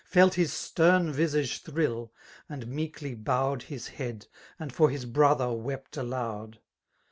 Felt 0.07 0.33
his 0.33 0.51
stern 0.51 1.11
visage 1.13 1.63
thriU^ 1.63 2.09
and 2.49 2.65
meekly 2.65 3.13
bowed 3.13 3.61
His 3.61 3.87
heady 3.89 4.25
and 4.57 4.73
for 4.73 4.89
his 4.89 5.05
brother 5.05 5.45
w^t 5.45 5.95
aloud. 5.95 6.57